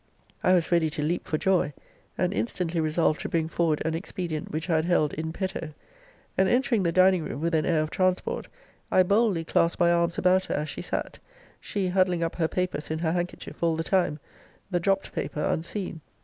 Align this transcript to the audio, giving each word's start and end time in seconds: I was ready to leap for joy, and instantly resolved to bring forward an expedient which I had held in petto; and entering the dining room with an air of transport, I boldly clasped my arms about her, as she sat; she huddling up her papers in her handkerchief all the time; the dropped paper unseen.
I 0.43 0.55
was 0.55 0.71
ready 0.71 0.89
to 0.89 1.03
leap 1.03 1.27
for 1.27 1.37
joy, 1.37 1.73
and 2.17 2.33
instantly 2.33 2.79
resolved 2.79 3.21
to 3.21 3.29
bring 3.29 3.47
forward 3.47 3.83
an 3.85 3.93
expedient 3.93 4.49
which 4.51 4.67
I 4.67 4.77
had 4.77 4.85
held 4.85 5.13
in 5.13 5.31
petto; 5.31 5.75
and 6.39 6.49
entering 6.49 6.81
the 6.81 6.91
dining 6.91 7.23
room 7.23 7.39
with 7.39 7.53
an 7.53 7.67
air 7.67 7.83
of 7.83 7.91
transport, 7.91 8.47
I 8.91 9.03
boldly 9.03 9.43
clasped 9.43 9.79
my 9.79 9.91
arms 9.91 10.17
about 10.17 10.45
her, 10.45 10.55
as 10.55 10.69
she 10.69 10.81
sat; 10.81 11.19
she 11.59 11.89
huddling 11.89 12.23
up 12.23 12.37
her 12.37 12.47
papers 12.47 12.89
in 12.89 12.97
her 12.97 13.11
handkerchief 13.11 13.61
all 13.61 13.75
the 13.75 13.83
time; 13.83 14.17
the 14.71 14.79
dropped 14.79 15.13
paper 15.13 15.45
unseen. 15.45 16.01